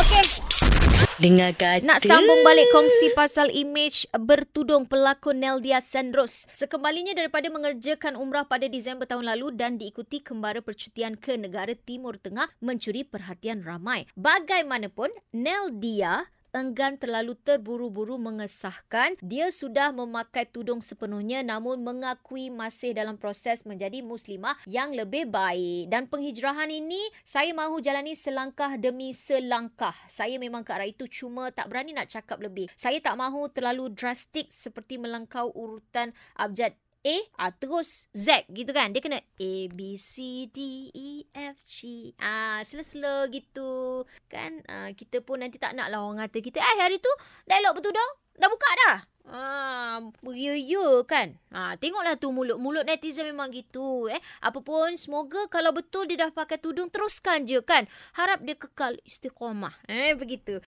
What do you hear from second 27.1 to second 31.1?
saya mahu jalani selangkah demi selangkah. Saya memang ke arah itu